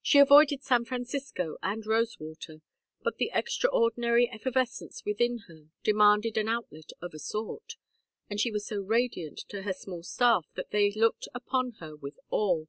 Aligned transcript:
She 0.00 0.20
avoided 0.20 0.62
San 0.62 0.84
Francisco 0.84 1.56
and 1.60 1.84
Rosewater, 1.84 2.60
but 3.02 3.16
the 3.16 3.32
extraordinary 3.34 4.30
effervescence 4.30 5.04
within 5.04 5.38
her 5.48 5.70
demanded 5.82 6.38
an 6.38 6.48
outlet 6.48 6.92
of 7.02 7.12
a 7.12 7.18
sort, 7.18 7.74
and 8.30 8.38
she 8.38 8.52
was 8.52 8.64
so 8.64 8.80
radiant 8.80 9.38
to 9.48 9.62
her 9.62 9.72
small 9.72 10.04
staff 10.04 10.46
that 10.54 10.70
they 10.70 10.92
looked 10.92 11.26
upon 11.34 11.72
her 11.80 11.96
with 11.96 12.16
awe. 12.30 12.64